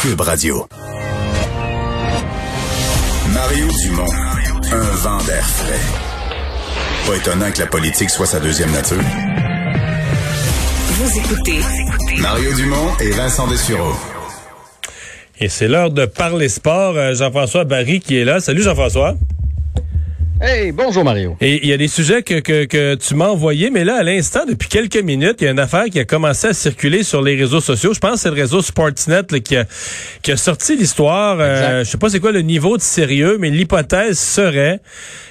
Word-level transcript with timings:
Cube 0.00 0.20
Radio. 0.20 0.64
Mario 3.34 3.66
Dumont, 3.82 4.06
un 4.70 4.94
vent 4.96 5.24
d'air 5.24 5.44
frais. 5.44 5.80
Pas 7.04 7.16
étonnant 7.16 7.50
que 7.50 7.58
la 7.58 7.66
politique 7.66 8.08
soit 8.08 8.26
sa 8.26 8.38
deuxième 8.38 8.70
nature. 8.70 9.02
Vous 10.86 11.18
écoutez 11.18 11.58
Mario 12.20 12.54
Dumont 12.54 12.96
et 13.00 13.10
Vincent 13.10 13.48
Dessureau. 13.48 13.94
Et 15.40 15.48
c'est 15.48 15.66
l'heure 15.66 15.90
de 15.90 16.06
parler 16.06 16.48
sport. 16.48 16.96
Euh, 16.96 17.14
Jean-François 17.14 17.64
Barry 17.64 17.98
qui 17.98 18.18
est 18.18 18.24
là. 18.24 18.38
Salut 18.38 18.62
Jean-François. 18.62 19.16
Hey, 20.40 20.70
bonjour 20.70 21.02
Mario. 21.02 21.36
Et 21.40 21.64
il 21.64 21.68
y 21.68 21.72
a 21.72 21.76
des 21.76 21.88
sujets 21.88 22.22
que, 22.22 22.38
que, 22.38 22.64
que 22.64 22.94
tu 22.94 23.16
m'as 23.16 23.26
envoyés, 23.26 23.70
mais 23.70 23.82
là, 23.82 23.96
à 23.96 24.02
l'instant, 24.04 24.46
depuis 24.48 24.68
quelques 24.68 25.02
minutes, 25.02 25.38
il 25.40 25.44
y 25.44 25.48
a 25.48 25.50
une 25.50 25.58
affaire 25.58 25.86
qui 25.86 25.98
a 25.98 26.04
commencé 26.04 26.46
à 26.46 26.54
circuler 26.54 27.02
sur 27.02 27.22
les 27.22 27.34
réseaux 27.34 27.60
sociaux. 27.60 27.92
Je 27.92 27.98
pense 27.98 28.12
que 28.12 28.18
c'est 28.20 28.28
le 28.28 28.36
réseau 28.36 28.62
Sportsnet 28.62 29.22
là, 29.28 29.40
qui, 29.40 29.56
a, 29.56 29.64
qui 30.22 30.30
a 30.30 30.36
sorti 30.36 30.76
l'histoire. 30.76 31.38
Euh, 31.40 31.82
je 31.82 31.90
sais 31.90 31.98
pas 31.98 32.08
c'est 32.08 32.20
quoi 32.20 32.30
le 32.30 32.42
niveau 32.42 32.76
de 32.76 32.82
sérieux, 32.82 33.36
mais 33.40 33.50
l'hypothèse 33.50 34.16
serait 34.16 34.80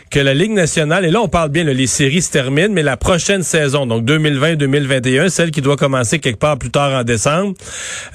que 0.10 0.20
la 0.20 0.34
Ligue 0.34 0.52
nationale, 0.52 1.06
et 1.06 1.10
là 1.10 1.22
on 1.22 1.30
parle 1.30 1.52
bien, 1.52 1.64
là, 1.64 1.74
les 1.74 1.88
séries 1.88 2.22
se 2.22 2.32
terminent, 2.32 2.74
mais 2.74 2.84
la 2.84 2.98
prochaine 2.98 3.44
saison, 3.44 3.86
donc 3.86 4.04
2020-2021, 4.06 5.30
celle 5.30 5.52
qui 5.52 5.62
doit 5.62 5.78
commencer 5.78 6.20
quelque 6.20 6.40
part 6.40 6.58
plus 6.58 6.72
tard 6.72 6.92
en 6.92 7.04
décembre, 7.06 7.54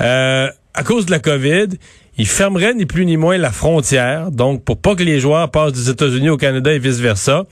euh, 0.02 0.48
à 0.74 0.82
cause 0.82 1.06
de 1.06 1.10
la 1.10 1.20
COVID, 1.20 1.68
il 2.18 2.26
fermerait 2.26 2.74
ni 2.74 2.84
plus 2.84 3.06
ni 3.06 3.16
moins 3.16 3.38
la 3.38 3.50
frontière, 3.50 4.30
donc 4.30 4.64
pour 4.64 4.76
pas 4.78 4.94
que 4.94 5.02
les 5.02 5.18
joueurs 5.18 5.50
passent 5.50 5.72
des 5.72 5.88
États-Unis 5.88 6.28
au 6.28 6.36
Canada 6.36 6.72
et 6.72 6.78
vice-versa. 6.78 7.44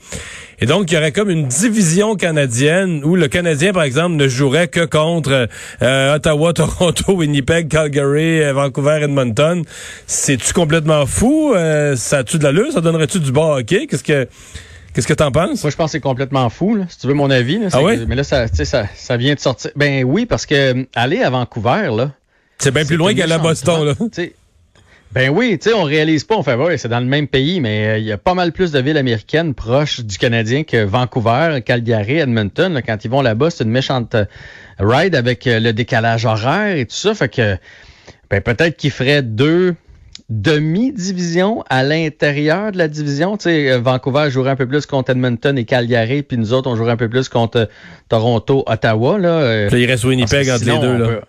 Et 0.59 0.67
donc, 0.67 0.91
il 0.91 0.93
y 0.93 0.97
aurait 0.97 1.11
comme 1.11 1.31
une 1.31 1.47
division 1.47 2.15
canadienne 2.15 3.03
où 3.03 3.15
le 3.15 3.27
Canadien, 3.27 3.73
par 3.73 3.81
exemple, 3.81 4.15
ne 4.15 4.27
jouerait 4.27 4.67
que 4.67 4.85
contre 4.85 5.47
euh, 5.81 6.15
Ottawa, 6.15 6.53
Toronto, 6.53 7.13
Winnipeg, 7.13 7.67
Calgary, 7.67 8.43
euh, 8.43 8.53
Vancouver, 8.53 8.99
Edmonton. 9.01 9.63
C'est-tu 10.05 10.53
complètement 10.53 11.07
fou? 11.07 11.53
Euh, 11.55 11.95
ça 11.95 12.19
a-tu 12.19 12.37
de 12.37 12.43
l'allure? 12.43 12.71
Ça 12.71 12.81
donnerait-tu 12.81 13.19
du 13.19 13.31
bas 13.31 13.57
hockey? 13.57 13.87
Qu'est-ce 13.87 14.03
que... 14.03 14.27
Qu'est-ce 14.93 15.07
que 15.07 15.13
t'en 15.13 15.31
penses? 15.31 15.63
Moi, 15.63 15.71
je 15.71 15.77
pense 15.77 15.85
que 15.85 15.91
c'est 15.93 16.01
complètement 16.01 16.49
fou, 16.49 16.75
là, 16.75 16.83
si 16.89 16.99
tu 16.99 17.07
veux 17.07 17.13
mon 17.13 17.31
avis. 17.31 17.57
Là, 17.59 17.67
ah 17.71 17.81
oui? 17.81 18.03
Mais 18.07 18.15
là, 18.15 18.25
ça, 18.25 18.47
ça, 18.47 18.83
ça 18.93 19.15
vient 19.15 19.35
de 19.35 19.39
sortir. 19.39 19.71
Ben 19.77 20.03
oui, 20.03 20.25
parce 20.25 20.45
que 20.45 20.85
aller 20.93 21.21
à 21.21 21.29
Vancouver, 21.29 21.89
là. 21.95 22.11
C'est 22.59 22.71
bien 22.71 22.83
plus 22.83 22.97
loin 22.97 23.13
qu'aller 23.15 23.31
à 23.31 23.37
Boston, 23.37 23.85
là. 23.85 23.93
Ben 25.13 25.29
oui, 25.29 25.59
tu 25.59 25.69
sais, 25.69 25.75
on 25.75 25.83
réalise 25.83 26.23
pas, 26.23 26.37
on 26.37 26.43
fait 26.43 26.55
ouais, 26.55 26.77
c'est 26.77 26.87
dans 26.87 27.01
le 27.01 27.05
même 27.05 27.27
pays, 27.27 27.59
mais 27.59 27.87
euh, 27.87 27.97
il 27.97 28.05
y 28.05 28.13
a 28.13 28.17
pas 28.17 28.33
mal 28.33 28.53
plus 28.53 28.71
de 28.71 28.79
villes 28.79 28.97
américaines 28.97 29.53
proches 29.53 29.99
du 29.99 30.17
Canadien 30.17 30.63
que 30.63 30.85
Vancouver, 30.85 31.61
Calgary, 31.65 32.19
Edmonton. 32.19 32.73
Là, 32.73 32.81
quand 32.81 33.03
ils 33.03 33.11
vont 33.11 33.21
là-bas, 33.21 33.49
c'est 33.49 33.65
une 33.65 33.71
méchante 33.71 34.15
euh, 34.15 34.25
ride 34.79 35.15
avec 35.15 35.47
euh, 35.47 35.59
le 35.59 35.73
décalage 35.73 36.25
horaire 36.25 36.77
et 36.77 36.85
tout 36.85 36.95
ça. 36.95 37.13
Fait 37.13 37.27
que 37.27 37.57
ben, 38.29 38.39
peut-être 38.39 38.77
qu'ils 38.77 38.91
feraient 38.91 39.21
deux 39.21 39.75
demi-divisions 40.29 41.65
à 41.69 41.83
l'intérieur 41.83 42.71
de 42.71 42.77
la 42.77 42.87
division. 42.87 43.35
Tu 43.35 43.43
sais, 43.43 43.77
Vancouver 43.79 44.31
jouerait 44.31 44.51
un 44.51 44.55
peu 44.55 44.65
plus 44.67 44.85
contre 44.85 45.11
Edmonton 45.11 45.57
et 45.57 45.65
Calgary, 45.65 46.23
puis 46.23 46.37
nous 46.37 46.53
autres, 46.53 46.69
on 46.69 46.77
jouerait 46.77 46.93
un 46.93 46.97
peu 46.97 47.09
plus 47.09 47.27
contre 47.27 47.67
Toronto, 48.07 48.63
Ottawa. 48.65 49.19
Là, 49.19 49.67
il 49.67 49.85
reste 49.85 50.05
Winnipeg 50.05 50.49
entre 50.49 50.63
les 50.63 50.79
deux. 50.79 50.97
Là. 50.97 51.21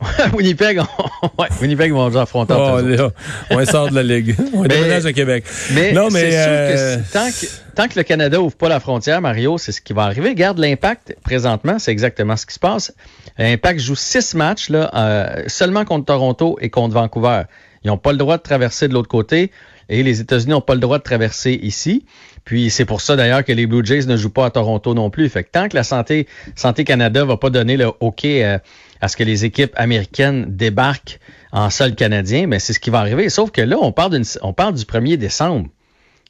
Winnipeg, 0.34 0.80
on, 0.80 1.30
ouais, 1.42 1.48
Winnipeg 1.60 1.92
vont 1.92 2.08
déjà 2.08 2.22
affronter. 2.22 2.54
Oh, 2.56 2.80
là, 2.80 3.10
on 3.50 3.64
sort 3.64 3.88
de 3.90 3.94
la 3.94 4.02
Ligue. 4.02 4.34
On 4.52 4.62
mais, 4.62 4.68
déménage 4.68 5.06
à 5.06 5.12
Québec. 5.12 5.44
Mais 5.72 5.92
non, 5.92 6.08
mais 6.10 6.34
euh... 6.34 6.96
sûr 6.96 7.04
que 7.04 7.12
tant, 7.12 7.30
que, 7.30 7.74
tant 7.74 7.88
que 7.88 7.98
le 7.98 8.02
Canada 8.02 8.40
ouvre 8.40 8.56
pas 8.56 8.68
la 8.68 8.80
frontière, 8.80 9.20
Mario, 9.20 9.58
c'est 9.58 9.72
ce 9.72 9.80
qui 9.80 9.92
va 9.92 10.02
arriver. 10.02 10.34
Garde 10.34 10.58
l'impact 10.58 11.16
présentement, 11.22 11.78
c'est 11.78 11.92
exactement 11.92 12.36
ce 12.36 12.46
qui 12.46 12.54
se 12.54 12.58
passe. 12.58 12.92
L'impact 13.38 13.80
joue 13.80 13.96
six 13.96 14.34
matchs 14.34 14.68
là, 14.68 14.90
euh, 14.94 15.44
seulement 15.46 15.84
contre 15.84 16.06
Toronto 16.06 16.58
et 16.60 16.70
contre 16.70 16.94
Vancouver. 16.94 17.42
Ils 17.84 17.88
n'ont 17.88 17.98
pas 17.98 18.12
le 18.12 18.18
droit 18.18 18.36
de 18.36 18.42
traverser 18.42 18.88
de 18.88 18.94
l'autre 18.94 19.08
côté 19.08 19.50
et 19.88 20.02
les 20.02 20.20
États-Unis 20.20 20.52
n'ont 20.52 20.60
pas 20.60 20.74
le 20.74 20.80
droit 20.80 20.98
de 20.98 21.02
traverser 21.02 21.58
ici. 21.62 22.04
Puis 22.44 22.70
c'est 22.70 22.84
pour 22.84 23.00
ça 23.00 23.16
d'ailleurs 23.16 23.44
que 23.44 23.52
les 23.52 23.66
Blue 23.66 23.84
Jays 23.84 24.06
ne 24.06 24.16
jouent 24.16 24.30
pas 24.30 24.46
à 24.46 24.50
Toronto 24.50 24.94
non 24.94 25.10
plus. 25.10 25.28
Fait 25.28 25.44
que 25.44 25.50
tant 25.50 25.68
que 25.68 25.76
la 25.76 25.84
santé 25.84 26.26
santé 26.56 26.84
Canada 26.84 27.24
va 27.24 27.36
pas 27.36 27.50
donner 27.50 27.76
le 27.76 27.90
OK 28.00 28.24
euh, 28.24 28.58
à 29.00 29.08
ce 29.08 29.16
que 29.16 29.24
les 29.24 29.44
équipes 29.44 29.72
américaines 29.76 30.46
débarquent 30.48 31.18
en 31.52 31.70
sol 31.70 31.94
canadien, 31.94 32.42
mais 32.42 32.56
ben, 32.56 32.60
c'est 32.60 32.72
ce 32.72 32.80
qui 32.80 32.90
va 32.90 32.98
arriver. 32.98 33.28
Sauf 33.28 33.50
que 33.50 33.60
là, 33.60 33.76
on 33.80 33.92
parle, 33.92 34.20
on 34.42 34.52
parle 34.52 34.74
du 34.74 34.84
1er 34.84 35.16
décembre. 35.16 35.68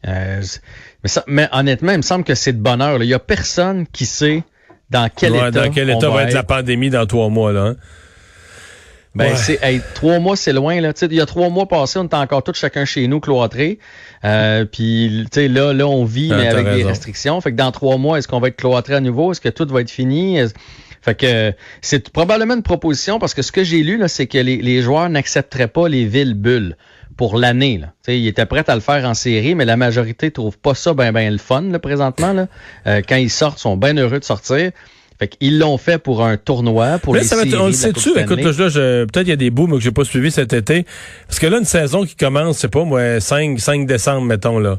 Euh, 0.07 0.43
mais, 1.03 1.09
ça, 1.09 1.25
mais, 1.27 1.49
honnêtement, 1.53 1.93
il 1.93 1.99
me 1.99 2.03
semble 2.03 2.25
que 2.25 2.35
c'est 2.35 2.53
de 2.53 2.61
bonheur. 2.61 3.03
Il 3.03 3.09
y 3.09 3.15
a 3.15 3.19
personne 3.19 3.87
qui 3.87 4.07
sait 4.07 4.43
dans 4.91 5.09
quel 5.15 5.35
état, 5.35 5.51
dans 5.51 5.71
quel 5.71 5.91
état 5.91 6.11
va, 6.11 6.25
être, 6.25 6.35
la 6.35 6.43
pandémie 6.43 6.91
dans 6.91 7.07
trois 7.07 7.31
mois. 7.31 7.53
Là, 7.53 7.69
hein? 7.69 7.77
Ben, 9.15 9.37
c'est 9.37 9.61
trois 9.95 10.19
mois, 10.19 10.37
c'est 10.37 10.53
loin. 10.53 10.81
Là. 10.81 10.93
il 11.03 11.15
y 11.15 11.21
a 11.21 11.27
trois 11.27 11.49
mois 11.49 11.67
passés, 11.69 11.99
on 11.99 12.05
était 12.05 12.17
encore 12.17 12.43
tous 12.43 12.55
chacun 12.55 12.85
chez 12.85 13.07
nous, 13.07 13.21
cloîtrés. 13.21 13.79
Euh, 14.25 14.65
puis 14.65 15.27
là, 15.37 15.73
là, 15.73 15.87
on 15.87 16.05
vit, 16.05 16.31
mais 16.31 16.49
avec 16.49 16.67
des 16.75 16.85
restrictions. 16.85 17.41
Fait 17.41 17.53
que 17.53 17.57
dans 17.57 17.71
trois 17.71 17.97
mois, 17.97 18.19
est-ce 18.19 18.27
qu'on 18.27 18.41
va 18.41 18.49
être 18.49 18.57
cloîtré 18.57 18.95
à 18.95 19.01
nouveau? 19.01 19.33
Est-ce 19.33 19.41
que 19.41 19.49
tout 19.49 19.67
va 19.69 19.83
être 19.83 19.91
fini? 19.91 20.39
Fait 21.03 21.15
que 21.15 21.53
c'est 21.83 22.09
probablement 22.11 22.55
une 22.55 22.63
proposition 22.63 23.19
parce 23.19 23.35
que 23.35 23.43
ce 23.43 23.53
que 23.53 23.63
j'ai 23.63 23.83
lu, 23.83 23.99
là, 23.99 24.09
c'est 24.09 24.27
que 24.27 24.39
les, 24.39 24.57
les 24.57 24.81
joueurs 24.81 25.09
n'accepteraient 25.11 25.69
pas 25.69 25.87
les 25.87 26.07
villes 26.07 26.35
bulles 26.35 26.77
pour 27.17 27.39
l'année. 27.39 27.79
Là. 27.79 27.93
ils 28.09 28.27
étaient 28.27 28.47
prêts 28.47 28.69
à 28.69 28.75
le 28.75 28.81
faire 28.81 29.05
en 29.05 29.15
série, 29.15 29.55
mais 29.55 29.65
la 29.65 29.77
majorité 29.77 30.31
trouve 30.31 30.59
pas 30.59 30.75
ça 30.75 30.95
ben 30.95 31.13
ben 31.13 31.31
le 31.31 31.39
fun 31.39 31.63
là, 31.63 31.79
présentement. 31.79 32.33
Là. 32.33 32.47
Euh, 32.87 33.03
quand 33.07 33.17
ils 33.17 33.31
sortent, 33.31 33.59
ils 33.59 33.63
sont 33.63 33.77
bien 33.77 33.97
heureux 33.97 34.19
de 34.19 34.25
sortir. 34.25 34.73
Fait 35.19 35.29
qu'ils 35.29 35.59
l'ont 35.59 35.79
fait 35.79 35.99
pour 35.99 36.25
un 36.25 36.37
tournoi, 36.37 36.99
pour 36.99 37.15
les 37.15 37.23
ça 37.23 37.37
séries, 37.37 37.55
On 37.57 37.67
le 37.67 37.73
sait-tu? 37.73 38.19
Écoute, 38.19 38.41
là, 38.41 38.53
peut-être 38.53 39.27
il 39.27 39.29
y 39.29 39.33
a 39.33 39.37
des 39.37 39.51
bouts, 39.51 39.69
mais 39.69 39.77
que 39.77 39.83
j'ai 39.83 39.93
pas 39.93 40.05
suivi 40.05 40.31
cet 40.31 40.53
été. 40.53 40.85
Parce 41.29 41.39
que 41.39 41.47
là, 41.47 41.59
une 41.59 41.65
saison 41.65 42.05
qui 42.05 42.17
commence, 42.17 42.59
c'est 42.59 42.69
pas 42.69 42.85
moi, 42.85 43.21
5, 43.21 43.61
5 43.61 43.87
décembre, 43.87 44.27
mettons, 44.27 44.59
là. 44.59 44.79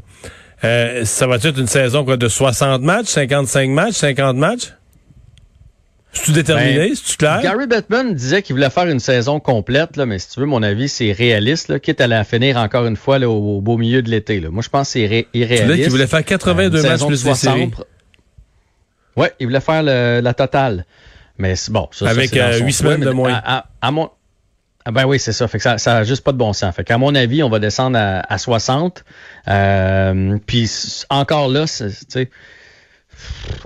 Euh, 0.64 1.04
ça 1.04 1.26
va 1.26 1.36
être 1.36 1.58
une 1.58 1.66
saison 1.66 2.04
quoi, 2.04 2.16
de 2.16 2.28
60 2.28 2.82
matchs, 2.82 3.06
55 3.06 3.70
matchs, 3.70 3.94
50 3.94 4.36
matchs? 4.36 4.72
C'est-tu 6.12 6.32
déterminé? 6.32 6.76
Ben, 6.76 6.94
C'est-tu 6.94 7.16
clair? 7.18 7.40
Gary 7.42 7.66
Bettman 7.66 8.14
disait 8.14 8.40
qu'il 8.40 8.54
voulait 8.54 8.70
faire 8.70 8.86
une 8.86 9.00
saison 9.00 9.38
complète, 9.38 9.96
là, 9.96 10.06
mais 10.06 10.18
si 10.18 10.30
tu 10.30 10.40
veux, 10.40 10.46
mon 10.46 10.62
avis, 10.62 10.88
c'est 10.88 11.12
réaliste, 11.12 11.68
là, 11.68 11.78
quitte 11.78 12.00
à 12.00 12.06
la 12.06 12.24
finir 12.24 12.56
encore 12.56 12.86
une 12.86 12.96
fois 12.96 13.18
là, 13.18 13.28
au, 13.28 13.60
beau 13.60 13.76
milieu 13.76 14.00
de 14.02 14.10
l'été. 14.10 14.40
Moi, 14.40 14.62
je 14.62 14.70
pense 14.70 14.88
que 14.88 14.92
c'est 14.92 15.26
irréaliste. 15.34 15.72
Tu 15.74 15.82
qu'il 15.82 15.90
voulait 15.90 16.06
faire 16.06 16.24
82 16.24 16.78
euh, 16.78 16.88
matchs 16.88 17.06
plus 17.06 17.24
de 17.24 17.34
séries. 17.34 17.70
Oui, 19.16 19.28
il 19.40 19.46
voulait 19.46 19.60
faire 19.60 19.82
la 19.82 20.34
totale. 20.34 20.84
Mais 21.38 21.54
bon, 21.68 21.88
ça, 21.92 22.08
Avec 22.08 22.30
ça, 22.30 22.56
8 22.58 22.62
euh, 22.64 22.70
semaines 22.70 23.00
de 23.00 23.10
moins. 23.10 23.40
À, 23.44 23.90
mon... 23.90 24.10
Ah 24.84 24.92
ben 24.92 25.04
oui, 25.04 25.18
c'est 25.18 25.32
ça. 25.32 25.48
Fait 25.48 25.58
que 25.58 25.64
ça, 25.64 25.78
ça 25.78 25.98
a 25.98 26.04
juste 26.04 26.22
pas 26.22 26.32
de 26.32 26.38
bon 26.38 26.52
sens. 26.52 26.74
Fait 26.74 26.84
qu'à 26.84 26.96
mon 26.96 27.14
avis, 27.14 27.42
on 27.42 27.48
va 27.48 27.58
descendre 27.58 27.98
à, 27.98 28.38
60. 28.38 29.04
Euh, 29.48 30.38
puis 30.46 30.70
encore 31.10 31.48
là, 31.48 31.64
tu 32.10 32.30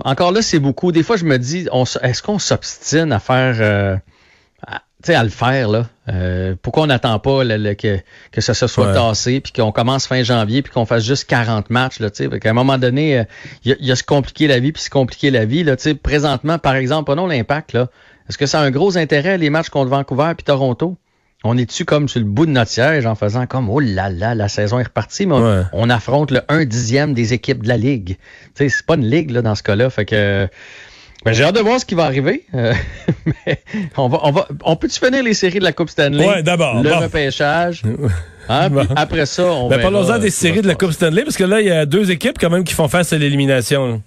encore 0.03 0.31
là, 0.31 0.41
c'est 0.41 0.59
beaucoup. 0.59 0.91
Des 0.91 1.03
fois, 1.03 1.17
je 1.17 1.25
me 1.25 1.37
dis, 1.37 1.67
est-ce 2.01 2.21
qu'on 2.23 2.39
s'obstine 2.39 3.11
à 3.11 3.19
faire, 3.19 3.55
euh, 3.59 3.95
à, 5.09 5.19
à 5.19 5.23
le 5.23 5.29
faire 5.29 5.69
là 5.69 5.87
euh, 6.09 6.55
Pourquoi 6.61 6.83
on 6.83 6.87
n'attend 6.87 7.17
pas 7.19 7.43
que, 7.43 7.99
que 8.31 8.41
ça 8.41 8.53
se 8.53 8.67
soit 8.67 8.93
tassé, 8.93 9.39
puis 9.39 9.53
qu'on 9.53 9.71
commence 9.71 10.07
fin 10.07 10.23
janvier, 10.23 10.61
puis 10.61 10.71
qu'on 10.71 10.85
fasse 10.85 11.03
juste 11.03 11.25
40 11.25 11.69
matchs 11.69 11.99
là 11.99 12.09
Tu 12.09 12.29
sais, 12.29 12.39
qu'à 12.39 12.49
un 12.49 12.53
moment 12.53 12.77
donné, 12.77 13.19
euh, 13.19 13.23
il 13.63 13.77
y, 13.79 13.91
a, 13.91 13.95
se 13.95 14.03
compliquer 14.03 14.47
la 14.47 14.59
vie, 14.59 14.71
puis 14.71 14.83
se 14.83 14.89
compliquer 14.89 15.31
la 15.31 15.45
vie 15.45 15.63
là. 15.63 15.75
Tu 15.75 15.83
sais, 15.83 15.95
présentement, 15.95 16.57
par 16.59 16.75
exemple, 16.75 17.05
prenons 17.05 17.27
l'impact 17.27 17.73
là. 17.73 17.89
Est-ce 18.29 18.37
que 18.37 18.45
ça 18.45 18.61
a 18.61 18.63
un 18.63 18.71
gros 18.71 18.97
intérêt 18.97 19.37
les 19.37 19.49
matchs 19.49 19.69
contre 19.69 19.89
Vancouver 19.89 20.33
puis 20.37 20.45
Toronto? 20.45 20.97
On 21.43 21.57
est 21.57 21.65
dessus 21.65 21.85
comme 21.85 22.07
sur 22.07 22.19
le 22.19 22.25
bout 22.25 22.45
de 22.45 22.51
notre 22.51 22.69
siège 22.69 23.05
en 23.07 23.15
faisant 23.15 23.47
comme 23.47 23.69
oh 23.69 23.79
là 23.79 24.09
là, 24.09 24.35
la 24.35 24.47
saison 24.47 24.79
est 24.79 24.83
repartie, 24.83 25.25
mais 25.25 25.35
on, 25.73 25.89
affronte 25.89 26.29
le 26.29 26.41
1 26.49 26.65
dixième 26.65 27.13
des 27.13 27.33
équipes 27.33 27.63
de 27.63 27.67
la 27.67 27.77
Ligue? 27.77 28.17
Tu 28.55 28.63
sais, 28.63 28.69
c'est 28.69 28.85
pas 28.85 28.93
une 28.95 29.07
ligue 29.07 29.31
là, 29.31 29.41
dans 29.41 29.55
ce 29.55 29.63
cas-là. 29.63 29.89
Fait 29.89 30.05
que 30.05 30.47
ben, 31.23 31.33
j'ai 31.33 31.43
hâte 31.43 31.55
de 31.55 31.61
voir 31.61 31.79
ce 31.79 31.85
qui 31.85 31.95
va 31.95 32.05
arriver. 32.05 32.45
Euh, 32.55 32.73
mais 33.25 33.61
on 33.97 34.07
va, 34.07 34.19
on 34.23 34.31
va, 34.31 34.47
on 34.63 34.75
peut-tu 34.75 34.99
finir 34.99 35.23
les 35.23 35.33
séries 35.33 35.59
de 35.59 35.63
la 35.63 35.73
Coupe 35.73 35.89
Stanley? 35.89 36.25
Ouais, 36.25 36.43
d'abord. 36.43 36.81
Le 36.81 36.93
repêchage. 36.93 37.83
Hein, 38.49 38.69
après 38.95 39.27
ça, 39.27 39.45
on 39.45 39.69
ben, 39.69 39.79
Parlons-en 39.79 40.17
des 40.17 40.31
séries 40.31 40.61
de 40.61 40.67
la 40.67 40.75
Coupe 40.75 40.91
Stanley, 40.91 41.23
parce 41.23 41.37
que 41.37 41.43
là, 41.43 41.61
il 41.61 41.67
y 41.67 41.71
a 41.71 41.85
deux 41.85 42.11
équipes 42.11 42.37
quand 42.37 42.49
même 42.49 42.65
qui 42.65 42.73
font 42.73 42.89
face 42.89 43.13
à 43.13 43.17
l'élimination. 43.17 44.01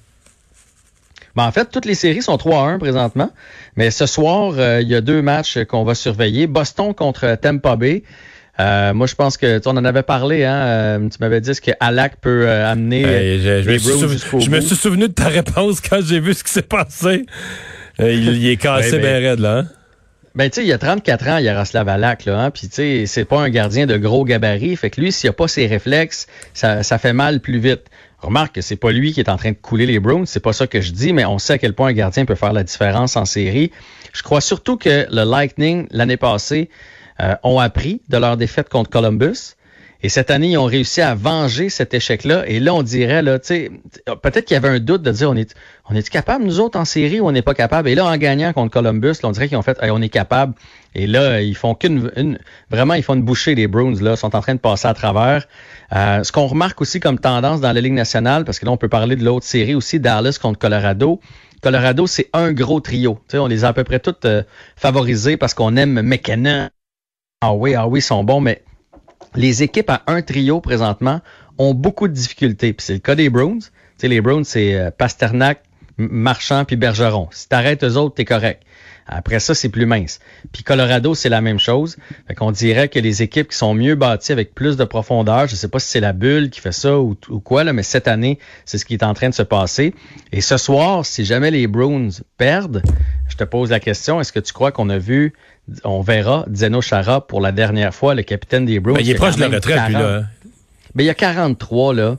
Ben, 1.34 1.46
en 1.46 1.52
fait, 1.52 1.70
toutes 1.70 1.86
les 1.86 1.94
séries 1.94 2.20
sont 2.20 2.36
3-1 2.36 2.78
présentement. 2.78 3.30
Mais 3.76 3.90
ce 3.90 4.06
soir, 4.06 4.54
euh, 4.58 4.82
il 4.82 4.88
y 4.88 4.94
a 4.94 5.00
deux 5.00 5.22
matchs 5.22 5.64
qu'on 5.64 5.84
va 5.84 5.94
surveiller. 5.94 6.46
Boston 6.46 6.94
contre 6.94 7.36
Tampa 7.36 7.76
Bay. 7.76 8.02
Euh, 8.60 8.94
moi, 8.94 9.06
je 9.06 9.14
pense 9.14 9.36
que 9.36 9.58
tu 9.58 9.68
en 9.68 9.76
avait 9.76 10.02
parlé, 10.02 10.44
hein. 10.44 10.54
Euh, 10.54 11.08
tu 11.08 11.18
m'avais 11.20 11.40
dit 11.40 11.52
que 11.60 11.72
Alak 11.80 12.20
peut 12.20 12.48
amener 12.48 13.02
je, 13.38 14.50
me 14.50 14.60
suis 14.60 14.76
souvenu 14.76 15.08
de 15.08 15.12
ta 15.12 15.26
réponse 15.28 15.80
quand 15.80 16.00
j'ai 16.04 16.20
vu 16.20 16.34
ce 16.34 16.44
qui 16.44 16.52
s'est 16.52 16.62
passé. 16.62 17.26
il, 17.98 18.46
est 18.46 18.56
cassé 18.56 18.98
bien 18.98 19.18
raide, 19.18 19.40
là. 19.40 19.58
Hein? 19.58 19.66
Ben, 20.34 20.50
tu 20.50 20.56
sais, 20.56 20.62
il 20.62 20.68
y 20.68 20.72
a 20.72 20.78
34 20.78 21.28
ans, 21.28 21.38
Yaroslav 21.38 21.88
Alak, 21.88 22.24
là, 22.24 22.40
hein, 22.40 22.50
puis 22.50 22.68
tu 22.68 22.74
sais, 22.74 23.06
c'est 23.06 23.24
pas 23.24 23.40
un 23.40 23.48
gardien 23.50 23.86
de 23.86 23.96
gros 23.96 24.24
gabarit, 24.24 24.74
fait 24.74 24.90
que 24.90 25.00
lui, 25.00 25.12
s'il 25.12 25.30
a 25.30 25.32
pas 25.32 25.46
ses 25.46 25.68
réflexes, 25.68 26.26
ça, 26.54 26.82
ça 26.82 26.98
fait 26.98 27.12
mal 27.12 27.38
plus 27.38 27.60
vite. 27.60 27.84
Remarque 28.18 28.56
que 28.56 28.60
c'est 28.60 28.74
pas 28.74 28.90
lui 28.90 29.12
qui 29.12 29.20
est 29.20 29.28
en 29.28 29.36
train 29.36 29.50
de 29.50 29.56
couler 29.56 29.86
les 29.86 30.00
Browns, 30.00 30.26
c'est 30.26 30.40
pas 30.40 30.52
ça 30.52 30.66
que 30.66 30.80
je 30.80 30.90
dis, 30.90 31.12
mais 31.12 31.24
on 31.24 31.38
sait 31.38 31.52
à 31.52 31.58
quel 31.58 31.72
point 31.72 31.90
un 31.90 31.92
gardien 31.92 32.24
peut 32.24 32.34
faire 32.34 32.52
la 32.52 32.64
différence 32.64 33.16
en 33.16 33.26
série. 33.26 33.70
Je 34.12 34.24
crois 34.24 34.40
surtout 34.40 34.76
que 34.76 35.06
le 35.08 35.22
Lightning, 35.22 35.86
l'année 35.92 36.16
passée, 36.16 36.68
ont 37.42 37.58
appris 37.58 38.02
de 38.08 38.16
leur 38.16 38.36
défaite 38.36 38.68
contre 38.68 38.90
Columbus. 38.90 39.56
Et 40.04 40.10
cette 40.10 40.30
année, 40.30 40.48
ils 40.48 40.58
ont 40.58 40.66
réussi 40.66 41.00
à 41.00 41.14
venger 41.14 41.70
cet 41.70 41.94
échec-là. 41.94 42.46
Et 42.46 42.60
là, 42.60 42.74
on 42.74 42.82
dirait, 42.82 43.22
là, 43.22 43.38
peut-être 43.38 44.44
qu'il 44.44 44.54
y 44.54 44.58
avait 44.58 44.68
un 44.68 44.78
doute 44.78 45.00
de 45.00 45.10
dire, 45.10 45.30
on 45.30 45.34
est, 45.34 45.54
on 45.88 45.94
est 45.94 46.06
capable, 46.10 46.44
nous 46.44 46.60
autres, 46.60 46.78
en 46.78 46.84
série, 46.84 47.20
ou 47.20 47.26
on 47.26 47.32
n'est 47.32 47.40
pas 47.40 47.54
capable? 47.54 47.88
Et 47.88 47.94
là, 47.94 48.04
en 48.04 48.14
gagnant 48.18 48.52
contre 48.52 48.70
Columbus, 48.70 49.14
on 49.22 49.30
dirait 49.30 49.48
qu'ils 49.48 49.56
ont 49.56 49.62
fait, 49.62 49.78
on 49.80 50.02
est 50.02 50.10
capable. 50.10 50.52
Et 50.94 51.06
là, 51.06 51.40
ils 51.40 51.56
font 51.56 51.74
qu'une, 51.74 52.10
une, 52.16 52.38
vraiment, 52.70 52.92
ils 52.92 53.02
font 53.02 53.14
une 53.14 53.22
bouchée 53.22 53.54
les 53.54 53.66
Bruins, 53.66 53.94
là, 54.02 54.14
sont 54.14 54.36
en 54.36 54.42
train 54.42 54.54
de 54.54 54.60
passer 54.60 54.88
à 54.88 54.92
travers. 54.92 55.46
Euh, 55.96 56.22
ce 56.22 56.32
qu'on 56.32 56.48
remarque 56.48 56.82
aussi 56.82 57.00
comme 57.00 57.18
tendance 57.18 57.62
dans 57.62 57.72
la 57.72 57.80
Ligue 57.80 57.94
nationale, 57.94 58.44
parce 58.44 58.58
que 58.58 58.66
là, 58.66 58.72
on 58.72 58.76
peut 58.76 58.90
parler 58.90 59.16
de 59.16 59.24
l'autre 59.24 59.46
série 59.46 59.74
aussi, 59.74 60.00
Dallas 60.00 60.38
contre 60.38 60.58
Colorado. 60.58 61.18
Colorado, 61.62 62.06
c'est 62.06 62.28
un 62.34 62.52
gros 62.52 62.80
trio. 62.80 63.14
Tu 63.26 63.32
sais, 63.32 63.38
on 63.38 63.46
les 63.46 63.64
a 63.64 63.68
à 63.68 63.72
peu 63.72 63.84
près 63.84 64.00
toutes 64.00 64.26
euh, 64.26 64.42
favorisés 64.76 65.38
parce 65.38 65.54
qu'on 65.54 65.76
aime 65.76 66.02
McKenna. 66.02 66.68
Ah 67.46 67.52
oui, 67.52 67.74
ah 67.74 67.86
oui, 67.86 67.98
ils 67.98 68.02
sont 68.02 68.24
bons, 68.24 68.40
mais 68.40 68.62
les 69.34 69.62
équipes 69.62 69.90
à 69.90 70.02
un 70.06 70.22
trio 70.22 70.62
présentement 70.62 71.20
ont 71.58 71.74
beaucoup 71.74 72.08
de 72.08 72.14
difficultés. 72.14 72.72
Puis 72.72 72.86
c'est 72.86 72.94
le 72.94 73.00
cas 73.00 73.14
des 73.14 73.28
Bruins. 73.28 73.58
Tu 73.58 73.68
sais, 73.98 74.08
les 74.08 74.22
Bruins, 74.22 74.44
c'est 74.44 74.74
euh, 74.74 74.90
Pasternak, 74.90 75.60
Marchand 75.98 76.64
puis 76.64 76.76
Bergeron. 76.76 77.28
Si 77.32 77.46
t'arrêtes 77.46 77.84
eux 77.84 77.96
autres, 77.98 78.14
t'es 78.14 78.24
correct. 78.24 78.62
Après 79.06 79.40
ça, 79.40 79.54
c'est 79.54 79.68
plus 79.68 79.84
mince. 79.84 80.20
Puis 80.52 80.62
Colorado, 80.62 81.14
c'est 81.14 81.28
la 81.28 81.42
même 81.42 81.58
chose. 81.58 81.98
Fait 82.26 82.34
qu'on 82.34 82.50
dirait 82.50 82.88
que 82.88 82.98
les 82.98 83.22
équipes 83.22 83.50
qui 83.50 83.58
sont 83.58 83.74
mieux 83.74 83.94
bâties 83.94 84.32
avec 84.32 84.54
plus 84.54 84.78
de 84.78 84.84
profondeur, 84.84 85.46
je 85.46 85.54
sais 85.54 85.68
pas 85.68 85.78
si 85.78 85.88
c'est 85.88 86.00
la 86.00 86.14
bulle 86.14 86.48
qui 86.48 86.60
fait 86.60 86.72
ça 86.72 86.98
ou, 86.98 87.14
quoi, 87.44 87.64
là, 87.64 87.74
mais 87.74 87.82
cette 87.82 88.08
année, 88.08 88.38
c'est 88.64 88.78
ce 88.78 88.86
qui 88.86 88.94
est 88.94 89.02
en 89.02 89.12
train 89.12 89.28
de 89.28 89.34
se 89.34 89.42
passer. 89.42 89.94
Et 90.32 90.40
ce 90.40 90.56
soir, 90.56 91.04
si 91.04 91.26
jamais 91.26 91.50
les 91.50 91.66
Bruins 91.66 92.08
perdent, 92.38 92.82
je 93.28 93.36
te 93.36 93.44
pose 93.44 93.68
la 93.68 93.80
question, 93.80 94.18
est-ce 94.18 94.32
que 94.32 94.40
tu 94.40 94.54
crois 94.54 94.72
qu'on 94.72 94.88
a 94.88 94.96
vu 94.96 95.34
on 95.84 96.00
verra 96.00 96.46
Zeno 96.52 96.80
Chara 96.80 97.26
pour 97.26 97.40
la 97.40 97.52
dernière 97.52 97.94
fois, 97.94 98.14
le 98.14 98.22
capitaine 98.22 98.66
des 98.66 98.80
Bruins. 98.80 98.94
Ben, 98.94 99.00
il 99.04 99.10
est 99.10 99.14
proche 99.14 99.36
de 99.36 99.40
la 99.40 99.48
retraite, 99.48 99.88
lui, 99.88 99.94
là. 99.94 100.16
Hein. 100.18 100.26
Ben, 100.94 101.04
il 101.04 101.06
y 101.06 101.10
a 101.10 101.14
43, 101.14 101.94
là. 101.94 102.16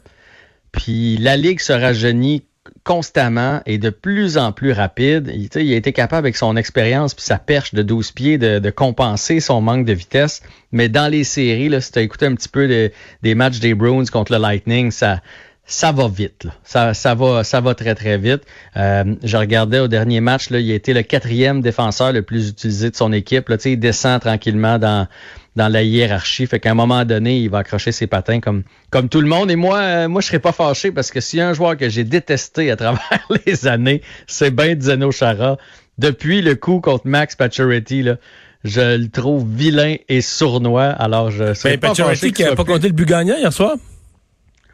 Puis 0.71 1.18
la 1.18 1.38
Ligue 1.38 1.59
se 1.59 1.71
rajeunit 1.71 2.44
constamment 2.83 3.62
et 3.65 3.77
de 3.77 3.89
plus 3.89 4.38
en 4.38 4.51
plus 4.51 4.71
rapide. 4.71 5.31
Il, 5.33 5.50
il 5.62 5.74
a 5.74 5.75
été 5.75 5.94
capable, 5.94 6.19
avec 6.19 6.36
son 6.36 6.56
expérience 6.57 7.13
puis 7.13 7.24
sa 7.24 7.38
perche 7.38 7.74
de 7.74 7.81
12 7.81 8.12
pieds, 8.12 8.38
de, 8.38 8.69
compenser 8.69 9.39
son 9.39 9.62
manque 9.62 9.86
de 9.86 9.94
vitesse. 9.94 10.41
Mais 10.71 10.89
dans 10.89 11.12
les 11.12 11.24
séries, 11.24 11.69
là, 11.69 11.81
si 11.81 11.91
tu 11.91 12.00
as 12.00 12.01
écouté 12.01 12.25
un 12.25 12.36
petit 12.36 12.50
peu 12.50 12.91
des 13.21 13.36
matchs 13.36 13.59
des 13.59 13.74
Bruins 13.74 14.06
contre 14.06 14.31
le 14.33 14.39
Lightning, 14.39 14.91
ça, 14.91 15.21
ça 15.65 15.91
va 15.91 16.07
vite. 16.07 16.44
Là. 16.44 16.51
Ça, 16.63 16.94
ça, 16.94 17.15
va, 17.15 17.44
ça 17.44 17.59
va 17.59 17.73
très, 17.73 17.95
très 17.95 18.17
vite. 18.17 18.41
Euh, 18.77 19.15
je 19.23 19.38
regardais 19.38 19.79
au 19.79 19.88
dernier 19.88 20.21
match, 20.21 20.50
là, 20.51 20.59
il 20.59 20.71
a 20.71 20.75
été 20.75 20.94
le 20.94 21.01
quatrième 21.01 21.62
défenseur 21.62 22.13
le 22.13 22.21
plus 22.21 22.50
utilisé 22.50 22.91
de 22.91 22.95
son 22.95 23.12
équipe. 23.12 23.50
Là, 23.50 23.57
il 23.65 23.79
descend 23.79 24.21
tranquillement 24.21 24.77
dans, 24.77 25.07
dans 25.56 25.67
la 25.67 25.81
hiérarchie. 25.81 26.45
Fait 26.45 26.59
qu'à 26.59 26.71
un 26.71 26.75
moment 26.75 27.03
donné, 27.03 27.39
il 27.39 27.50
va 27.50 27.59
accrocher 27.59 27.91
ses 27.91 28.06
patins 28.06 28.39
comme, 28.39 28.63
comme 28.91 29.09
tout 29.09 29.21
le 29.21 29.27
monde. 29.27 29.50
Et 29.50 29.56
moi, 29.56 29.79
euh, 29.79 30.07
moi, 30.07 30.21
je 30.21 30.27
serais 30.27 30.39
pas 30.39 30.51
fâché 30.51 30.91
parce 30.91 31.09
que 31.09 31.19
s'il 31.19 31.39
y 31.39 31.41
a 31.41 31.50
un 31.50 31.53
joueur 31.53 31.77
que 31.77 31.89
j'ai 31.89 32.03
détesté 32.03 32.69
à 32.69 32.75
travers 32.75 33.27
les 33.45 33.67
années, 33.67 34.01
c'est 34.27 34.51
Ben 34.51 34.79
Zeno 34.79 35.12
Chara. 35.12 35.57
Depuis 35.97 36.41
le 36.41 36.56
coup 36.56 36.79
contre 36.79 37.07
Max 37.07 37.35
Pacioretty, 37.35 38.03
là, 38.03 38.17
je 38.63 38.97
le 38.97 39.07
trouve 39.07 39.47
vilain 39.50 39.95
et 40.09 40.21
sournois. 40.21 40.89
Alors, 40.89 41.31
je 41.31 41.53
serais 41.56 41.77
ben, 41.77 41.89
pas 41.89 41.95
fâché 41.95 42.31
qui 42.31 42.44
n'a 42.44 42.56
pas 42.56 42.65
compté 42.65 42.88
le 42.88 42.94
but 42.94 43.07
gagnant 43.07 43.38
hier 43.38 43.53
soir? 43.53 43.77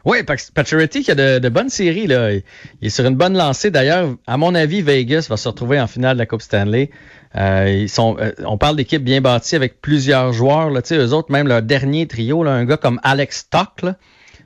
Oui, 0.04 0.18
Pacioretty 0.24 1.02
qui 1.02 1.10
a 1.12 1.38
de, 1.40 1.48
bonnes 1.48 1.68
séries. 1.68 2.06
Là. 2.06 2.32
Il 2.32 2.42
est 2.82 2.90
sur 2.90 3.06
une 3.06 3.14
bonne 3.14 3.36
lancée. 3.36 3.70
D'ailleurs, 3.70 4.14
à 4.26 4.36
mon 4.36 4.54
avis, 4.54 4.82
Vegas 4.82 5.26
va 5.30 5.36
se 5.36 5.48
retrouver 5.48 5.80
en 5.80 5.86
finale 5.86 6.16
de 6.16 6.18
la 6.18 6.26
Coupe 6.26 6.42
Stanley. 6.42 6.90
Euh, 7.36 7.82
ils 7.82 7.88
sont, 7.88 8.16
euh, 8.20 8.32
on 8.44 8.58
parle 8.58 8.76
d'équipes 8.76 9.04
bien 9.04 9.20
bâties 9.20 9.56
avec 9.56 9.80
plusieurs 9.80 10.32
joueurs. 10.32 10.70
Là. 10.70 10.80
Eux 10.90 11.12
autres, 11.12 11.30
même 11.30 11.48
leur 11.48 11.62
dernier 11.62 12.06
trio, 12.06 12.42
là, 12.42 12.52
un 12.52 12.64
gars 12.64 12.76
comme 12.76 13.00
Alex 13.04 13.38
Stock, 13.38 13.82
là, 13.82 13.96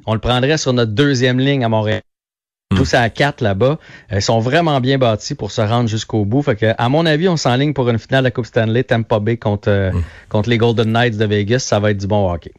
on 0.05 0.15
le 0.15 0.21
prendrait 0.21 0.59
sur 0.59 0.73
notre 0.73 0.93
deuxième 0.93 1.41
ligne 1.41 1.65
à 1.65 1.69
Montréal. 1.69 2.03
Hmm. 2.71 2.77
Tous 2.77 2.95
à 2.95 3.09
quatre 3.09 3.41
là-bas. 3.41 3.79
Ils 4.13 4.23
sont 4.23 4.41
vraiment 4.41 4.81
bien 4.81 4.99
bâtis 4.99 5.35
pour 5.35 5.53
se 5.53 5.63
rendre 5.63 5.89
jusqu'au 5.89 6.25
bout. 6.25 6.43
Fait 6.43 6.57
que, 6.57 6.75
à 6.77 6.89
mon 6.89 7.07
avis, 7.07 7.29
on 7.29 7.37
s'enligne 7.37 7.73
pour 7.73 7.89
une 7.89 7.99
finale 7.99 8.23
de 8.23 8.27
la 8.27 8.31
Coupe 8.31 8.47
Stanley, 8.47 8.85
Tampa 8.85 9.21
Bay 9.21 9.37
contre, 9.37 9.71
euh, 9.71 9.91
hmm. 9.93 10.03
contre 10.29 10.51
les 10.51 10.59
Golden 10.59 10.93
Knights 10.93 11.17
de 11.17 11.25
Vegas. 11.25 11.61
Ça 11.61 11.81
va 11.81 11.93
être 11.93 11.99
du 11.99 12.07
bon 12.07 12.31
hockey 12.31 12.53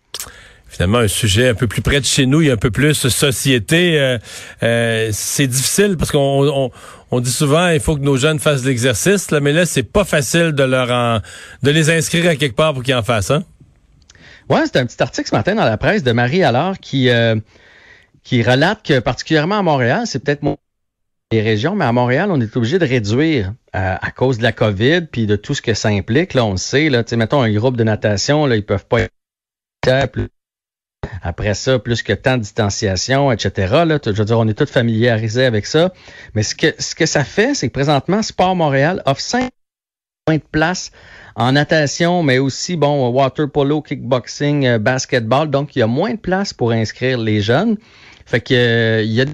finalement 0.70 1.00
un 1.00 1.08
sujet 1.08 1.50
un 1.50 1.54
peu 1.54 1.68
plus 1.68 1.82
près 1.82 2.00
de 2.00 2.06
chez 2.06 2.26
nous, 2.26 2.42
il 2.42 2.48
y 2.48 2.50
a 2.50 2.54
un 2.54 2.58
peu 2.58 2.72
plus 2.72 2.94
société. 2.94 4.00
Euh, 4.00 4.18
euh, 4.64 5.10
c'est 5.12 5.48
difficile 5.48 5.98
parce 5.98 6.12
qu'on 6.12 6.72
on, 7.12 7.20
dit 7.20 7.32
souvent 7.32 7.70
il 7.70 7.80
faut 7.80 7.96
que 7.96 8.02
nos 8.02 8.18
jeunes 8.18 8.40
fassent 8.40 8.64
de 8.64 8.68
l'exercice, 8.68 9.32
mais 9.32 9.54
là 9.54 9.66
c'est 9.66 9.84
pas 9.84 10.04
facile 10.04 10.52
de 10.52 10.64
leur 10.64 10.92
en, 10.92 11.20
de 11.64 11.72
les 11.72 11.90
inscrire 11.90 12.30
à 12.30 12.36
quelque 12.36 12.56
part 12.56 12.74
pour 12.74 12.84
qu'ils 12.84 12.96
en 12.96 13.04
fassent. 13.04 13.32
Hein? 13.32 13.44
Ouais, 14.50 14.62
c'est 14.66 14.78
un 14.78 14.86
petit 14.86 15.02
article 15.02 15.30
ce 15.30 15.36
matin 15.36 15.56
dans 15.56 15.66
la 15.66 15.78
presse 15.78 16.04
de 16.04 16.12
Marie 16.12 16.44
Allard 16.44 16.80
qui 16.80 17.10
euh, 17.10 17.36
qui 18.24 18.44
relate 18.44 18.84
que 18.84 19.00
particulièrement 19.00 19.60
à 19.60 19.64
Montréal, 19.64 20.04
c'est 20.06 20.20
peut-être 20.24 20.44
moins 20.44 20.58
les 21.32 21.42
régions, 21.42 21.76
mais 21.76 21.86
à 21.86 21.92
Montréal, 21.92 22.30
on 22.32 22.40
est 22.40 22.56
obligé 22.56 22.80
de 22.80 22.86
réduire 22.86 23.54
à 23.74 24.12
cause 24.12 24.38
de 24.38 24.44
la 24.44 24.54
COVID 24.54 25.02
puis 25.12 25.28
de 25.28 25.36
tout 25.36 25.54
ce 25.54 25.62
que 25.62 25.74
ça 25.74 25.90
implique. 25.90 26.34
Là, 26.34 26.46
on 26.46 26.52
le 26.52 26.58
sait. 26.58 26.90
Là, 26.90 27.04
mettons 27.16 27.42
un 27.42 27.52
groupe 27.54 27.78
de 27.78 27.84
natation, 27.84 28.46
là, 28.46 28.56
ils 28.56 28.66
peuvent 28.66 28.88
pas 28.88 29.02
être 29.02 29.12
après 31.22 31.54
ça, 31.54 31.80
plus 31.80 32.04
que 32.04 32.14
tant 32.14 32.38
de 32.38 32.42
distanciation, 32.42 33.32
etc. 33.32 33.84
Là, 33.86 34.00
je 34.04 34.12
veux 34.12 34.26
dire, 34.26 34.40
on 34.40 34.48
est 34.48 34.58
tous 34.58 34.70
familiarisés 34.70 35.46
avec 35.46 35.66
ça. 35.66 35.94
Mais 36.34 36.44
ce 36.44 36.56
que, 36.56 36.74
ce 36.80 36.96
que 36.96 37.06
ça 37.06 37.24
fait, 37.24 37.54
c'est 37.54 37.68
que 37.68 37.74
présentement, 37.74 38.22
Sport 38.22 38.56
Montréal 38.56 39.02
offre 39.06 39.22
5 39.22 39.50
points 40.26 40.38
de 40.38 40.44
place 40.52 40.92
en 41.36 41.52
natation, 41.52 42.24
mais 42.24 42.40
aussi, 42.40 42.76
bon, 42.78 43.10
water 43.10 43.50
polo, 43.50 43.82
kickboxing, 43.82 44.66
euh, 44.66 44.80
basketball. 44.80 45.50
Donc, 45.50 45.76
il 45.76 45.80
y 45.80 45.82
a 45.82 45.88
moins 45.88 46.12
de 46.12 46.20
place 46.20 46.54
pour 46.54 46.72
inscrire 46.72 47.20
les 47.20 47.42
jeunes. 47.42 47.78
Fait 48.26 48.42
que, 48.42 48.54
euh, 48.54 49.04
il 49.04 49.14
y 49.14 49.22
a 49.22 49.26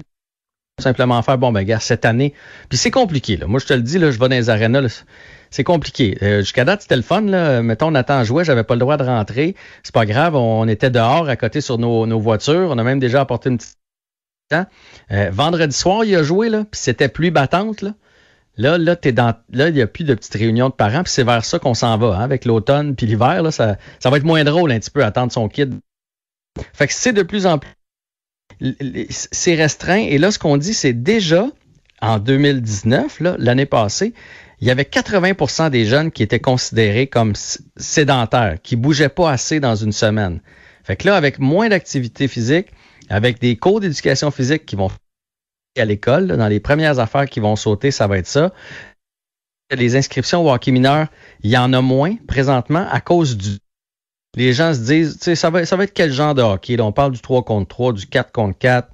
simplement 0.80 1.22
faire, 1.22 1.38
bon, 1.38 1.52
ben, 1.52 1.62
gars, 1.62 1.80
cette 1.80 2.04
année. 2.04 2.34
Puis 2.68 2.78
c'est 2.78 2.90
compliqué, 2.90 3.36
là. 3.36 3.46
Moi, 3.46 3.60
je 3.60 3.66
te 3.66 3.74
le 3.74 3.82
dis, 3.82 3.98
là, 3.98 4.10
je 4.10 4.18
vais 4.18 4.28
dans 4.28 4.36
les 4.36 4.50
arénas, 4.50 5.04
c'est 5.54 5.62
compliqué. 5.62 6.18
Euh, 6.20 6.40
jusqu'à 6.40 6.64
date, 6.64 6.82
c'était 6.82 6.96
le 6.96 7.02
fun. 7.02 7.20
Là. 7.20 7.62
Mettons, 7.62 7.92
Nathan 7.92 8.24
jouait, 8.24 8.44
j'avais 8.44 8.64
pas 8.64 8.74
le 8.74 8.80
droit 8.80 8.96
de 8.96 9.04
rentrer. 9.04 9.54
C'est 9.84 9.94
pas 9.94 10.04
grave, 10.04 10.34
on 10.34 10.66
était 10.66 10.90
dehors 10.90 11.28
à 11.28 11.36
côté 11.36 11.60
sur 11.60 11.78
nos, 11.78 12.18
voitures. 12.18 12.70
On 12.70 12.78
a 12.78 12.82
même 12.82 12.98
déjà 12.98 13.20
apporté 13.20 13.50
une 13.50 13.58
petite 13.58 13.76
euh, 14.52 15.30
vendredi 15.30 15.74
soir, 15.76 16.04
il 16.04 16.16
a 16.16 16.24
joué, 16.24 16.48
là, 16.48 16.64
puis 16.68 16.80
c'était 16.80 17.08
plus 17.08 17.30
battante. 17.30 17.82
Là, 17.82 17.94
là, 18.56 18.78
là, 18.78 18.96
dans. 18.96 19.34
Là, 19.52 19.68
il 19.68 19.74
n'y 19.74 19.80
a 19.80 19.86
plus 19.86 20.02
de 20.02 20.14
petites 20.14 20.34
réunions 20.34 20.70
de 20.70 20.74
parents, 20.74 21.04
puis 21.04 21.12
c'est 21.12 21.22
vers 21.22 21.44
ça 21.44 21.60
qu'on 21.60 21.74
s'en 21.74 21.96
va, 21.98 22.16
hein, 22.16 22.22
avec 22.22 22.46
l'automne 22.46 22.96
puis 22.96 23.06
l'hiver. 23.06 23.40
Là, 23.40 23.52
ça, 23.52 23.76
ça 24.00 24.10
va 24.10 24.16
être 24.16 24.24
moins 24.24 24.42
drôle 24.42 24.72
un 24.72 24.80
petit 24.80 24.90
peu 24.90 25.04
attendre 25.04 25.30
son 25.30 25.48
kid. 25.48 25.78
Fait 26.72 26.88
que 26.88 26.92
c'est 26.92 27.12
de 27.12 27.22
plus 27.22 27.46
en 27.46 27.58
plus. 27.58 27.70
C'est 29.08 29.54
restreint. 29.54 30.02
Et 30.02 30.18
là, 30.18 30.32
ce 30.32 30.40
qu'on 30.40 30.56
dit, 30.56 30.74
c'est 30.74 30.92
déjà 30.92 31.46
en 32.00 32.18
2019, 32.18 33.20
l'année 33.38 33.66
passée, 33.66 34.14
il 34.60 34.68
y 34.68 34.70
avait 34.70 34.84
80% 34.84 35.70
des 35.70 35.84
jeunes 35.84 36.10
qui 36.10 36.22
étaient 36.22 36.40
considérés 36.40 37.06
comme 37.06 37.34
sédentaires, 37.76 38.58
qui 38.62 38.76
bougeaient 38.76 39.08
pas 39.08 39.30
assez 39.30 39.60
dans 39.60 39.74
une 39.74 39.92
semaine. 39.92 40.40
Fait 40.84 40.96
que 40.96 41.06
là, 41.06 41.16
avec 41.16 41.38
moins 41.38 41.68
d'activité 41.68 42.28
physique, 42.28 42.68
avec 43.08 43.40
des 43.40 43.56
cours 43.56 43.80
d'éducation 43.80 44.30
physique 44.30 44.66
qui 44.66 44.76
vont 44.76 44.90
à 45.76 45.84
l'école, 45.84 46.28
dans 46.28 46.46
les 46.46 46.60
premières 46.60 46.98
affaires 46.98 47.28
qui 47.28 47.40
vont 47.40 47.56
sauter, 47.56 47.90
ça 47.90 48.06
va 48.06 48.18
être 48.18 48.26
ça. 48.26 48.52
Les 49.72 49.96
inscriptions 49.96 50.46
au 50.46 50.52
hockey 50.52 50.70
mineur, 50.70 51.08
il 51.42 51.50
y 51.50 51.56
en 51.56 51.72
a 51.72 51.80
moins 51.80 52.16
présentement 52.28 52.86
à 52.90 53.00
cause 53.00 53.36
du. 53.36 53.58
Les 54.36 54.52
gens 54.52 54.74
se 54.74 54.80
disent, 54.80 55.18
ça 55.34 55.50
va, 55.50 55.64
ça 55.64 55.76
va 55.76 55.84
être 55.84 55.94
quel 55.94 56.12
genre 56.12 56.34
de 56.34 56.42
hockey? 56.42 56.80
on 56.80 56.92
parle 56.92 57.12
du 57.12 57.20
3 57.20 57.44
contre 57.44 57.68
3, 57.68 57.92
du 57.94 58.06
4 58.06 58.30
contre 58.30 58.58
4, 58.58 58.88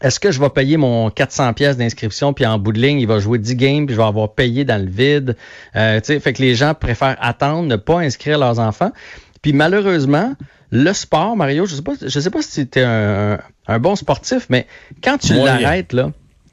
est-ce 0.00 0.18
que 0.20 0.30
je 0.30 0.40
vais 0.40 0.48
payer 0.50 0.76
mon 0.76 1.10
400 1.10 1.52
pièces 1.52 1.76
d'inscription 1.76 2.32
puis 2.32 2.46
en 2.46 2.58
bout 2.58 2.72
de 2.72 2.80
ligne, 2.80 3.00
il 3.00 3.06
va 3.06 3.18
jouer 3.18 3.38
10 3.38 3.56
games 3.56 3.86
puis 3.86 3.94
je 3.94 4.00
vais 4.00 4.06
avoir 4.06 4.32
payé 4.32 4.64
dans 4.64 4.82
le 4.82 4.90
vide? 4.90 5.36
Euh, 5.76 6.00
fait 6.02 6.32
que 6.32 6.42
les 6.42 6.54
gens 6.54 6.74
préfèrent 6.74 7.18
attendre, 7.20 7.68
ne 7.68 7.76
pas 7.76 7.98
inscrire 8.00 8.38
leurs 8.38 8.58
enfants. 8.58 8.92
Puis 9.42 9.52
malheureusement, 9.52 10.34
le 10.70 10.92
sport, 10.92 11.36
Mario, 11.36 11.66
je 11.66 11.74
sais 11.74 11.82
pas, 11.82 11.92
je 12.00 12.20
sais 12.20 12.30
pas 12.30 12.42
si 12.42 12.66
tu 12.68 12.78
es 12.78 12.84
un, 12.84 13.38
bon 13.78 13.96
sportif, 13.96 14.46
mais 14.48 14.66
quand 15.02 15.18
tu 15.18 15.34
l'arrêtes 15.34 15.92
là, 15.92 16.10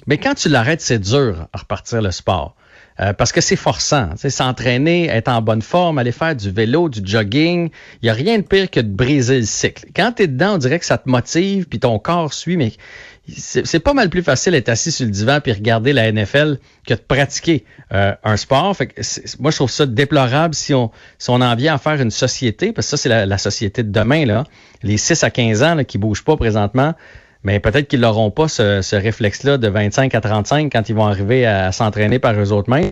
mais 0.08 0.18
quand 0.18 0.34
tu 0.36 0.50
l'arrêtes, 0.50 0.82
c'est 0.82 1.00
dur 1.00 1.48
à 1.51 1.58
repartir 1.58 2.01
le 2.01 2.12
sport. 2.12 2.56
Euh, 3.00 3.13
parce 3.13 3.32
que 3.32 3.42
c'est 3.42 3.56
forçant. 3.56 4.10
S'entraîner, 4.16 5.08
être 5.08 5.27
en 5.27 5.42
bonne 5.42 5.62
forme, 5.62 6.00
aller 6.00 6.12
faire 6.12 6.36
du 6.36 6.50
vélo, 6.50 6.89
du 6.89 7.01
jogging, 7.04 7.70
il 8.01 8.06
n'y 8.06 8.10
a 8.10 8.13
rien 8.13 8.38
de 8.38 8.44
pire 8.44 8.72
que 8.72 8.80
de 8.80 8.89
briser 8.89 9.39
le 9.39 9.46
cycle. 9.46 9.86
Quand 9.96 10.13
tu 10.13 10.24
es 10.24 10.27
dedans, 10.27 10.56
on 10.56 10.58
dirait 10.58 10.80
que 10.80 10.86
ça 10.86 10.98
te 10.98 11.08
motive, 11.08 11.68
puis 11.68 11.80
ton 11.80 12.00
corps 12.00 12.34
suit, 12.34 12.58
mais 12.58 12.72
c'est 13.36 13.80
pas 13.80 13.94
mal 13.94 14.10
plus 14.10 14.24
facile 14.24 14.54
d'être 14.54 14.70
assis 14.70 14.92
sur 14.92 15.06
le 15.06 15.12
divan 15.12 15.39
puis 15.42 15.51
regarder 15.51 15.92
la 15.92 16.12
NFL 16.12 16.60
que 16.88 16.94
de 16.94 17.00
pratiquer 17.00 17.66
euh, 17.94 18.13
un 18.24 18.38
sport. 18.38 18.75
Fait 18.75 18.88
que 18.88 19.01
moi, 19.39 19.51
je 19.51 19.58
trouve 19.58 19.70
ça 19.70 19.86
déplorable 19.86 20.56
si 20.56 20.74
on, 20.74 20.92
si 21.18 21.30
on 21.30 21.36
en 21.42 21.56
vient 21.56 21.75
à 21.75 21.77
faire 21.77 22.01
une 22.01 22.12
société, 22.12 22.72
parce 22.72 22.88
que 22.88 22.92
ça, 22.92 22.98
c'est 22.98 23.25
la, 23.25 23.38
société 23.38 23.84
de 23.84 23.92
demain, 23.92 24.25
là. 24.25 24.46
Les 24.84 24.98
6 24.98 25.24
à 25.24 25.30
15 25.30 25.63
ans 25.63 25.75
là, 25.75 25.84
qui 25.84 25.98
bougent 25.98 26.24
pas 26.24 26.38
présentement, 26.38 26.94
mais 27.44 27.60
peut-être 27.60 27.88
qu'ils 27.88 28.01
n'auront 28.01 28.32
pas 28.32 28.48
ce, 28.48 28.82
ce 28.82 28.96
réflexe-là 28.96 29.58
de 29.58 29.67
25 29.67 30.13
à 30.15 30.22
35 30.22 30.72
quand 30.72 30.89
ils 30.89 30.96
vont 30.96 31.06
arriver 31.06 31.46
à, 31.46 31.72
s'entraîner 31.72 32.20
par 32.20 32.39
eux 32.39 32.51
autres 32.51 32.70
mêmes. 32.70 32.91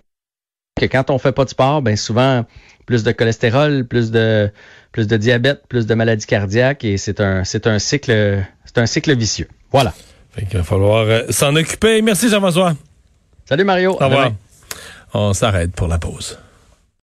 que 0.80 0.86
quand 0.86 1.10
on 1.10 1.18
fait 1.18 1.32
pas 1.32 1.46
de 1.46 1.50
sport, 1.50 1.82
ben 1.82 1.96
souvent 1.96 2.46
plus 2.86 3.04
de 3.04 3.12
cholestérol, 3.12 3.86
plus 3.86 4.12
de 4.12 4.52
plus 4.92 5.08
de 5.08 5.18
diabète, 5.18 5.64
plus 5.68 5.86
de 5.88 5.94
maladies 5.94 6.26
cardiaques 6.26 6.84
et 6.84 6.98
c'est 6.98 7.20
un 7.20 7.44
c'est 7.44 7.68
un 7.68 7.80
cycle 7.80 8.44
c'est 8.66 8.78
un 8.78 8.86
cycle 8.86 9.16
vicieux. 9.16 9.48
Voilà. 9.72 9.94
Fait 10.32 10.46
qu'il 10.46 10.58
va 10.58 10.64
falloir 10.64 11.06
euh, 11.06 11.22
s'en 11.30 11.56
occuper. 11.56 12.02
Merci 12.02 12.30
Jean-François. 12.30 12.76
Salut 13.46 13.64
Mario. 13.64 13.92
Au 13.92 14.06
revoir. 14.06 14.32
On 15.14 15.34
s'arrête 15.34 15.72
pour 15.72 15.88
la 15.88 15.98
pause. 15.98 16.38